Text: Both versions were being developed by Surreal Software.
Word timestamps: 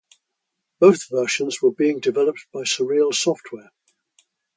Both 0.79 1.09
versions 1.11 1.61
were 1.61 1.73
being 1.73 1.99
developed 1.99 2.47
by 2.51 2.61
Surreal 2.61 3.13
Software. 3.13 3.69